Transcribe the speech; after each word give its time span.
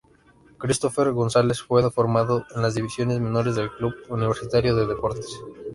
Christofer 0.57 1.11
Gonzales 1.11 1.61
fue 1.61 1.87
formado 1.91 2.47
en 2.55 2.63
las 2.63 2.73
divisiones 2.73 3.19
menores 3.19 3.53
del 3.55 3.69
Club 3.69 3.93
Universitario 4.09 4.75
de 4.75 4.87
Deportes. 4.87 5.27